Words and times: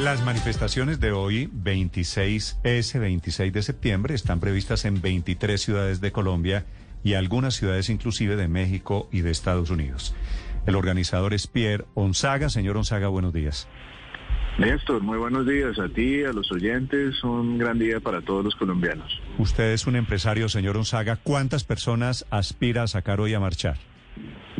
Las 0.00 0.24
manifestaciones 0.24 1.00
de 1.00 1.12
hoy, 1.12 1.50
26, 1.52 2.60
ese 2.64 2.98
26 2.98 3.52
de 3.52 3.62
septiembre, 3.62 4.14
están 4.14 4.40
previstas 4.40 4.86
en 4.86 5.02
23 5.02 5.60
ciudades 5.60 6.00
de 6.00 6.12
Colombia 6.12 6.64
y 7.04 7.12
algunas 7.12 7.52
ciudades 7.52 7.90
inclusive 7.90 8.36
de 8.36 8.48
México 8.48 9.10
y 9.12 9.20
de 9.20 9.30
Estados 9.30 9.68
Unidos. 9.68 10.14
El 10.64 10.76
organizador 10.76 11.34
es 11.34 11.46
Pierre 11.46 11.84
Onzaga. 11.92 12.48
Señor 12.48 12.78
Onzaga, 12.78 13.08
buenos 13.08 13.34
días. 13.34 13.68
Néstor, 14.56 15.02
muy 15.02 15.18
buenos 15.18 15.46
días 15.46 15.78
a 15.78 15.90
ti, 15.90 16.24
a 16.24 16.32
los 16.32 16.50
oyentes. 16.52 17.22
Un 17.22 17.58
gran 17.58 17.78
día 17.78 18.00
para 18.00 18.22
todos 18.22 18.42
los 18.42 18.56
colombianos. 18.56 19.20
Usted 19.36 19.74
es 19.74 19.86
un 19.86 19.96
empresario, 19.96 20.48
señor 20.48 20.78
Onzaga. 20.78 21.16
¿Cuántas 21.16 21.64
personas 21.64 22.24
aspira 22.30 22.84
a 22.84 22.86
sacar 22.86 23.20
hoy 23.20 23.34
a 23.34 23.40
marchar? 23.40 23.76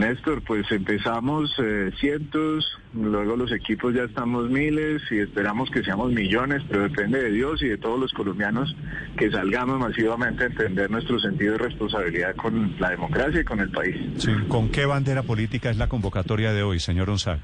Néstor, 0.00 0.42
pues 0.42 0.64
empezamos 0.72 1.54
eh, 1.62 1.90
cientos, 2.00 2.66
luego 2.94 3.36
los 3.36 3.52
equipos 3.52 3.92
ya 3.94 4.04
estamos 4.04 4.48
miles 4.48 5.02
y 5.10 5.18
esperamos 5.18 5.70
que 5.70 5.82
seamos 5.82 6.10
millones, 6.10 6.62
pero 6.70 6.84
depende 6.84 7.22
de 7.22 7.30
Dios 7.30 7.62
y 7.62 7.68
de 7.68 7.76
todos 7.76 8.00
los 8.00 8.10
colombianos 8.12 8.74
que 9.18 9.30
salgamos 9.30 9.78
masivamente 9.78 10.44
a 10.44 10.46
entender 10.46 10.90
nuestro 10.90 11.20
sentido 11.20 11.52
de 11.52 11.58
responsabilidad 11.58 12.34
con 12.36 12.74
la 12.80 12.88
democracia 12.88 13.42
y 13.42 13.44
con 13.44 13.60
el 13.60 13.70
país. 13.70 14.26
¿Con 14.48 14.70
qué 14.70 14.86
bandera 14.86 15.22
política 15.22 15.68
es 15.68 15.76
la 15.76 15.88
convocatoria 15.88 16.54
de 16.54 16.62
hoy, 16.62 16.80
señor 16.80 17.10
Onzaga? 17.10 17.42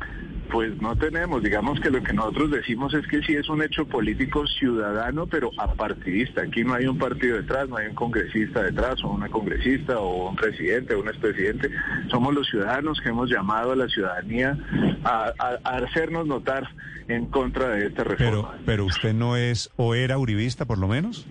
Pues 0.50 0.80
no 0.80 0.96
tenemos, 0.96 1.42
digamos 1.42 1.80
que 1.80 1.91
lo 1.91 2.02
que 2.02 2.12
nosotros 2.12 2.50
decimos 2.50 2.95
es 2.95 3.06
que 3.06 3.23
sí 3.23 3.34
es 3.34 3.48
un 3.48 3.62
hecho 3.62 3.84
político 3.87 4.46
ciudadano, 4.46 5.27
pero 5.27 5.50
apartidista. 5.59 6.42
Aquí 6.42 6.64
no 6.64 6.74
hay 6.74 6.87
un 6.87 6.98
partido 6.98 7.37
detrás, 7.37 7.68
no 7.68 7.77
hay 7.77 7.88
un 7.88 7.95
congresista 7.95 8.62
detrás, 8.62 9.02
o 9.04 9.09
una 9.09 9.28
congresista, 9.28 9.98
o 9.98 10.28
un 10.30 10.37
presidente, 10.37 10.95
o 10.95 11.01
un 11.01 11.09
expresidente. 11.09 11.70
Somos 12.10 12.34
los 12.34 12.46
ciudadanos 12.48 13.01
que 13.01 13.09
hemos 13.09 13.30
llamado 13.30 13.73
a 13.73 13.77
la 13.77 13.88
ciudadanía 13.88 14.56
a, 15.04 15.32
hacernos 15.64 16.27
notar 16.27 16.68
en 17.09 17.26
contra 17.26 17.68
de 17.70 17.87
esta 17.87 18.04
reforma. 18.04 18.52
Pero, 18.52 18.65
pero 18.65 18.84
usted 18.84 19.15
no 19.15 19.37
es 19.37 19.70
o 19.76 19.95
era 19.95 20.18
uribista 20.18 20.65
por 20.65 20.78
lo 20.78 20.88
menos. 20.88 21.26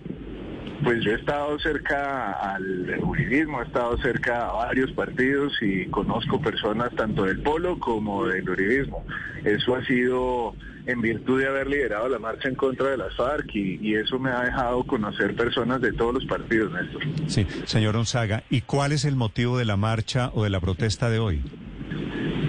Pues 0.84 1.04
yo 1.04 1.12
he 1.12 1.16
estado 1.16 1.58
cerca 1.60 2.32
al 2.32 3.00
uribismo, 3.02 3.62
he 3.62 3.66
estado 3.66 3.98
cerca 3.98 4.50
a 4.50 4.54
varios 4.54 4.92
partidos 4.92 5.54
y 5.62 5.86
conozco 5.88 6.42
personas 6.42 6.94
tanto 6.96 7.24
del 7.24 7.42
polo 7.42 7.80
como 7.80 8.26
del 8.26 8.50
uribismo. 8.50 9.06
Eso 9.44 9.76
ha 9.76 9.86
sido 9.86 10.54
en 10.86 11.02
virtud 11.02 11.40
de 11.40 11.48
haber 11.48 11.68
liderado 11.68 12.10
la 12.10 12.20
marcha 12.20 12.48
en 12.48 12.56
contra 12.56 12.90
de 12.90 12.98
las 12.98 13.16
FARC 13.16 13.56
y, 13.56 13.96
eso 13.96 14.20
me 14.20 14.30
ha 14.30 14.44
dejado 14.44 14.84
conocer 14.84 15.36
personas 15.36 15.82
de 15.82 15.94
todos 15.94 16.14
los 16.14 16.26
partidos, 16.26 16.72
Néstor. 16.72 17.02
Sí, 17.28 17.48
señor 17.66 17.96
Onzaga, 17.96 18.44
¿y 18.50 18.62
cuál 18.62 18.92
es 18.92 19.06
el 19.06 19.16
motivo 19.16 19.58
de 19.58 19.66
la 19.66 19.78
marcha 19.78 20.32
o 20.34 20.44
de 20.44 20.50
la 20.50 20.60
protesta 20.60 21.10
de 21.10 21.20
hoy? 21.20 21.42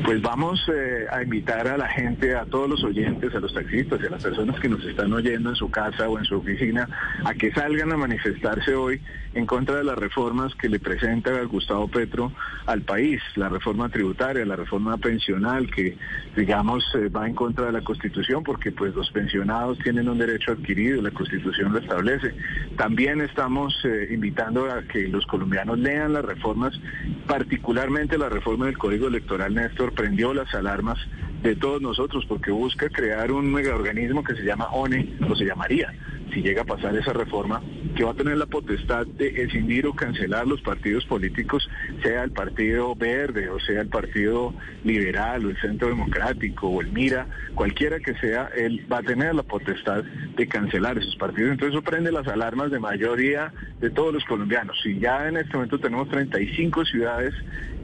Pues 0.06 0.22
vamos 0.22 0.64
eh, 0.72 1.04
a 1.10 1.20
invitar 1.20 1.66
a 1.66 1.76
la 1.76 1.88
gente, 1.88 2.36
a 2.36 2.44
todos 2.44 2.70
los 2.70 2.84
oyentes, 2.84 3.34
a 3.34 3.40
los 3.40 3.52
taxistas 3.52 4.00
y 4.00 4.06
a 4.06 4.10
las 4.10 4.22
personas 4.22 4.60
que 4.60 4.68
nos 4.68 4.84
están 4.84 5.12
oyendo 5.12 5.50
en 5.50 5.56
su 5.56 5.68
casa 5.68 6.08
o 6.08 6.16
en 6.16 6.24
su 6.24 6.36
oficina, 6.36 6.88
a 7.24 7.34
que 7.34 7.50
salgan 7.50 7.90
a 7.90 7.96
manifestarse 7.96 8.76
hoy 8.76 9.00
en 9.34 9.46
contra 9.46 9.76
de 9.76 9.84
las 9.84 9.98
reformas 9.98 10.54
que 10.54 10.68
le 10.68 10.78
presenta 10.78 11.32
Gustavo 11.42 11.88
Petro 11.88 12.32
al 12.64 12.82
país, 12.82 13.20
la 13.34 13.48
reforma 13.48 13.88
tributaria, 13.88 14.46
la 14.46 14.56
reforma 14.56 14.96
pensional, 14.96 15.70
que 15.70 15.98
digamos 16.36 16.84
eh, 16.94 17.08
va 17.08 17.26
en 17.26 17.34
contra 17.34 17.66
de 17.66 17.72
la 17.72 17.82
Constitución 17.82 18.44
porque 18.44 18.72
pues 18.72 18.94
los 18.94 19.10
pensionados 19.10 19.78
tienen 19.80 20.08
un 20.08 20.18
derecho 20.18 20.52
adquirido, 20.52 21.02
la 21.02 21.10
Constitución 21.10 21.72
lo 21.72 21.80
establece. 21.80 22.32
También 22.76 23.20
estamos 23.20 23.76
eh, 23.84 24.08
invitando 24.10 24.70
a 24.70 24.82
que 24.84 25.08
los 25.08 25.26
colombianos 25.26 25.80
lean 25.80 26.12
las 26.12 26.24
reformas, 26.24 26.78
particularmente 27.26 28.16
la 28.16 28.28
reforma 28.28 28.66
del 28.66 28.78
Código 28.78 29.08
Electoral, 29.08 29.54
Néstor, 29.54 29.92
prendió 29.96 30.32
las 30.32 30.54
alarmas 30.54 30.98
de 31.42 31.56
todos 31.56 31.82
nosotros 31.82 32.24
porque 32.28 32.52
busca 32.52 32.88
crear 32.88 33.32
un 33.32 33.52
megaorganismo 33.52 34.22
que 34.22 34.36
se 34.36 34.44
llama 34.44 34.66
ONE, 34.66 35.18
o 35.28 35.34
se 35.34 35.44
llamaría, 35.44 35.92
si 36.32 36.42
llega 36.42 36.62
a 36.62 36.64
pasar 36.64 36.94
esa 36.96 37.12
reforma, 37.12 37.60
que 37.96 38.04
va 38.04 38.12
a 38.12 38.14
tener 38.14 38.36
la 38.36 38.46
potestad 38.46 39.06
de 39.06 39.28
escindir 39.42 39.86
o 39.86 39.94
cancelar 39.94 40.46
los 40.46 40.60
partidos 40.60 41.04
políticos, 41.06 41.68
sea 42.02 42.22
el 42.22 42.30
Partido 42.30 42.94
Verde 42.94 43.48
o 43.48 43.58
sea 43.60 43.80
el 43.80 43.88
Partido 43.88 44.54
Liberal 44.84 45.46
o 45.46 45.50
el 45.50 45.60
Centro 45.60 45.88
Democrático 45.88 46.68
o 46.68 46.80
el 46.80 46.92
Mira, 46.92 47.26
cualquiera 47.54 47.98
que 47.98 48.14
sea, 48.14 48.50
él 48.56 48.86
va 48.90 48.98
a 48.98 49.02
tener 49.02 49.34
la 49.34 49.42
potestad 49.42 50.04
de 50.04 50.46
cancelar 50.46 50.98
esos 50.98 51.16
partidos. 51.16 51.52
Entonces 51.52 51.74
eso 51.74 51.82
prende 51.82 52.12
las 52.12 52.26
alarmas 52.28 52.70
de 52.70 52.78
mayoría 52.78 53.52
de 53.80 53.90
todos 53.90 54.12
los 54.12 54.24
colombianos. 54.24 54.76
Y 54.84 54.98
ya 54.98 55.28
en 55.28 55.36
este 55.36 55.54
momento 55.54 55.78
tenemos 55.78 56.08
35 56.08 56.84
ciudades 56.84 57.34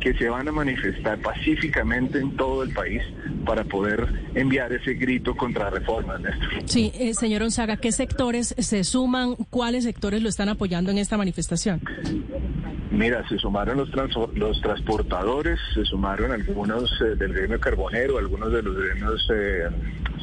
que 0.02 0.14
se 0.14 0.28
van 0.28 0.48
a 0.48 0.52
manifestar 0.52 1.18
pacíficamente 1.20 2.18
en 2.18 2.36
todo 2.36 2.64
el 2.64 2.72
país 2.72 3.02
para 3.46 3.62
poder 3.64 4.08
enviar 4.34 4.72
ese 4.72 4.94
grito 4.94 5.36
contra 5.36 5.70
reformas. 5.70 6.20
Sí, 6.64 6.92
eh, 6.98 7.14
señor 7.14 7.42
Onzaga, 7.42 7.76
¿qué 7.76 7.92
sectores 7.92 8.54
se 8.58 8.82
suman? 8.82 9.36
¿Cuáles 9.48 9.84
sectores 9.84 10.01
lo 10.10 10.28
están 10.28 10.48
apoyando 10.48 10.90
en 10.90 10.98
esta 10.98 11.16
manifestación? 11.16 11.80
Mira, 12.90 13.26
se 13.28 13.38
sumaron 13.38 13.78
los, 13.78 13.90
los 14.34 14.60
transportadores, 14.60 15.58
se 15.74 15.84
sumaron 15.84 16.32
algunos 16.32 16.90
eh, 17.00 17.16
del 17.16 17.32
gremio 17.32 17.58
carbonero, 17.58 18.18
algunos 18.18 18.52
de 18.52 18.62
los 18.62 18.76
gremios 18.76 19.28
eh, 19.34 19.68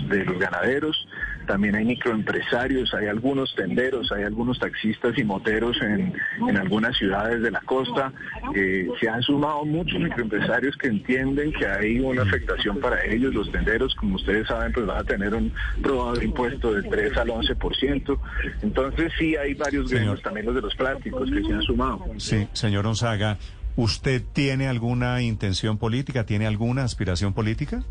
de 0.08 0.26
los 0.26 0.38
ganaderos, 0.38 1.08
también 1.50 1.76
hay 1.76 1.84
microempresarios, 1.84 2.94
hay 2.94 3.08
algunos 3.08 3.56
tenderos, 3.56 4.12
hay 4.12 4.22
algunos 4.22 4.60
taxistas 4.60 5.18
y 5.18 5.24
moteros 5.24 5.82
en, 5.82 6.14
algunas 6.56 6.96
ciudades 6.96 7.42
de 7.42 7.50
la 7.50 7.60
costa. 7.62 8.14
Eh, 8.54 8.88
se 9.02 9.10
han 9.10 9.24
sumado 9.24 9.66
muchos 9.66 10.00
microempresarios 10.00 10.78
que 10.78 10.90
entienden 10.90 11.52
que 11.52 11.66
hay 11.66 12.00
una 12.02 12.22
afectación 12.22 12.80
para 12.80 13.04
ellos. 13.04 13.34
Los 13.34 13.52
tenderos, 13.52 13.96
como 13.96 14.18
ustedes 14.18 14.48
saben, 14.48 14.72
pues 14.74 14.86
van 14.86 15.00
a 15.00 15.04
tener 15.04 15.34
un 15.34 15.52
probable 15.82 16.26
impuesto 16.26 16.72
del 16.72 16.88
3 16.88 17.18
al 17.18 17.30
11%. 17.30 18.20
Entonces 18.62 19.12
sí 19.18 19.36
hay 19.36 19.56
varios 19.56 19.90
gremios, 19.90 20.22
también 20.22 20.46
los 20.46 20.54
de 20.54 20.62
los 20.62 20.76
plásticos, 20.76 21.32
que 21.32 21.42
se 21.42 21.52
han 21.52 21.64
sumado. 21.64 22.06
Sí, 22.18 22.48
señor 22.54 22.86
Onzaga, 22.86 23.40
¿usted 23.76 24.22
tiene 24.34 24.68
alguna 24.68 25.24
intención 25.24 25.80
política, 25.80 26.28
tiene 26.28 26.46
alguna 26.46 26.84
aspiración 26.84 27.34
política? 27.34 27.84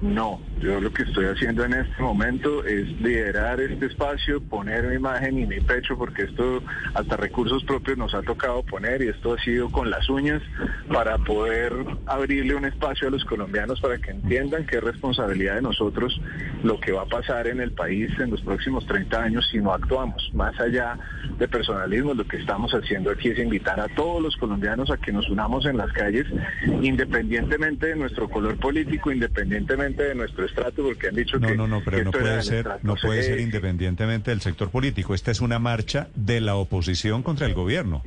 No, 0.00 0.40
yo 0.60 0.80
lo 0.80 0.92
que 0.92 1.02
estoy 1.02 1.24
haciendo 1.24 1.64
en 1.64 1.72
este 1.72 2.00
momento 2.00 2.64
es 2.64 2.88
liderar 3.00 3.60
este 3.60 3.86
espacio, 3.86 4.40
poner 4.40 4.86
mi 4.86 4.94
imagen 4.94 5.40
y 5.40 5.46
mi 5.46 5.60
pecho, 5.60 5.98
porque 5.98 6.22
esto 6.22 6.62
hasta 6.94 7.16
recursos 7.16 7.64
propios 7.64 7.98
nos 7.98 8.14
ha 8.14 8.22
tocado 8.22 8.62
poner 8.62 9.02
y 9.02 9.08
esto 9.08 9.34
ha 9.34 9.42
sido 9.42 9.68
con 9.72 9.90
las 9.90 10.08
uñas 10.08 10.40
para 10.92 11.18
poder 11.18 11.72
abrirle 12.06 12.54
un 12.54 12.64
espacio 12.64 13.08
a 13.08 13.10
los 13.10 13.24
colombianos 13.24 13.80
para 13.80 13.98
que 13.98 14.12
entiendan 14.12 14.66
que 14.66 14.76
es 14.76 14.84
responsabilidad 14.84 15.56
de 15.56 15.62
nosotros 15.62 16.20
lo 16.62 16.78
que 16.78 16.92
va 16.92 17.02
a 17.02 17.06
pasar 17.06 17.48
en 17.48 17.60
el 17.60 17.72
país 17.72 18.08
en 18.20 18.30
los 18.30 18.40
próximos 18.42 18.86
30 18.86 19.20
años 19.20 19.48
si 19.50 19.58
no 19.58 19.72
actuamos. 19.72 20.30
Más 20.32 20.58
allá 20.60 20.96
de 21.38 21.48
personalismo, 21.48 22.14
lo 22.14 22.26
que 22.26 22.36
estamos 22.36 22.72
haciendo 22.72 23.10
aquí 23.10 23.30
es 23.30 23.38
invitar 23.40 23.80
a 23.80 23.88
todos 23.88 24.22
los 24.22 24.36
colombianos 24.36 24.92
a 24.92 24.96
que 24.96 25.10
nos 25.10 25.28
unamos 25.28 25.66
en 25.66 25.76
las 25.76 25.90
calles, 25.92 26.26
independientemente 26.82 27.88
de 27.88 27.96
nuestro 27.96 28.28
color 28.28 28.56
político, 28.58 29.10
independientemente 29.10 29.87
de 29.96 30.14
nuestro 30.14 30.44
estrato, 30.44 30.82
porque 30.82 31.08
han 31.08 31.14
dicho 31.14 31.38
no, 31.38 31.48
que... 31.48 31.56
No, 31.56 31.66
no, 31.66 31.82
pero 31.84 32.04
no 32.04 32.10
puede 32.10 32.42
ser, 32.42 32.66
no 32.82 32.94
puede 32.96 33.22
ser 33.22 33.40
independientemente 33.40 34.30
del 34.30 34.40
sector 34.40 34.70
político. 34.70 35.14
Esta 35.14 35.30
es 35.30 35.40
una 35.40 35.58
marcha 35.58 36.08
de 36.14 36.40
la 36.40 36.56
oposición 36.56 37.22
contra 37.22 37.46
el 37.46 37.54
gobierno 37.54 38.02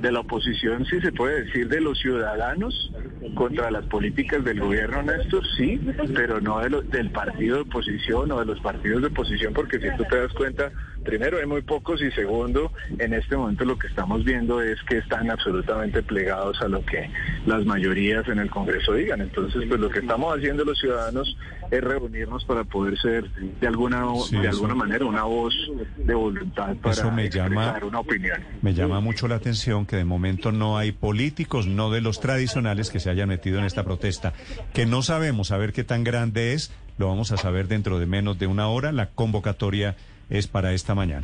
de 0.00 0.12
la 0.12 0.20
oposición, 0.20 0.84
si 0.86 1.00
se 1.00 1.12
puede 1.12 1.44
decir, 1.44 1.68
de 1.68 1.80
los 1.80 1.98
ciudadanos 1.98 2.92
contra 3.34 3.70
las 3.70 3.84
políticas 3.86 4.44
del 4.44 4.60
gobierno, 4.60 5.02
Néstor, 5.02 5.42
sí, 5.56 5.80
pero 6.14 6.40
no 6.40 6.60
de 6.60 6.82
del 6.82 7.10
partido 7.10 7.56
de 7.56 7.62
oposición 7.62 8.30
o 8.30 8.38
de 8.38 8.46
los 8.46 8.60
partidos 8.60 9.02
de 9.02 9.08
oposición, 9.08 9.52
porque 9.52 9.80
si 9.80 9.88
tú 9.96 10.04
te 10.08 10.18
das 10.18 10.32
cuenta, 10.34 10.70
primero 11.04 11.38
hay 11.38 11.46
muy 11.46 11.62
pocos 11.62 12.02
y 12.02 12.10
segundo, 12.12 12.72
en 12.98 13.14
este 13.14 13.36
momento 13.36 13.64
lo 13.64 13.78
que 13.78 13.86
estamos 13.86 14.24
viendo 14.24 14.60
es 14.60 14.82
que 14.82 14.98
están 14.98 15.30
absolutamente 15.30 16.02
plegados 16.02 16.60
a 16.60 16.68
lo 16.68 16.84
que 16.84 17.10
las 17.46 17.64
mayorías 17.64 18.26
en 18.28 18.38
el 18.38 18.50
Congreso 18.50 18.94
digan. 18.94 19.20
Entonces, 19.20 19.64
pues 19.68 19.80
lo 19.80 19.88
que 19.90 20.00
estamos 20.00 20.36
haciendo 20.36 20.64
los 20.64 20.78
ciudadanos 20.78 21.36
es 21.70 21.82
reunirnos 21.82 22.44
para 22.44 22.64
poder 22.64 22.98
ser 22.98 23.30
de 23.30 23.66
alguna 23.66 24.04
de 24.30 24.48
alguna 24.48 24.74
manera 24.74 25.04
una 25.04 25.24
voz 25.24 25.54
de 25.96 26.14
voluntad 26.14 26.74
para 26.76 27.10
me 27.10 27.26
expresar 27.26 27.84
una 27.84 28.00
opinión. 28.00 28.42
Me 28.62 28.74
llama 28.74 29.00
mucho 29.00 29.28
la 29.28 29.36
atención 29.36 29.86
que 29.86 29.96
de 29.96 30.04
momento 30.04 30.52
no 30.52 30.78
hay 30.78 30.92
políticos, 30.92 31.66
no 31.66 31.90
de 31.90 32.00
los 32.00 32.20
tradicionales, 32.20 32.90
que 32.90 33.00
se 33.00 33.10
hayan 33.10 33.28
metido 33.28 33.58
en 33.58 33.64
esta 33.64 33.84
protesta, 33.84 34.32
que 34.72 34.86
no 34.86 35.02
sabemos 35.02 35.50
a 35.50 35.58
ver 35.58 35.72
qué 35.72 35.84
tan 35.84 36.04
grande 36.04 36.54
es, 36.54 36.72
lo 36.96 37.08
vamos 37.08 37.32
a 37.32 37.36
saber 37.36 37.68
dentro 37.68 37.98
de 37.98 38.06
menos 38.06 38.38
de 38.38 38.46
una 38.46 38.68
hora. 38.68 38.92
La 38.92 39.10
convocatoria 39.10 39.96
es 40.28 40.46
para 40.46 40.72
esta 40.72 40.94
mañana. 40.94 41.16